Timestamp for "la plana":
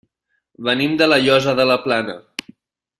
1.73-2.21